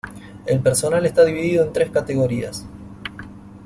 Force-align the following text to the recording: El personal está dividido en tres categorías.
El 0.47 0.61
personal 0.61 1.05
está 1.05 1.23
dividido 1.23 1.63
en 1.63 1.73
tres 1.73 1.91
categorías. 1.91 2.65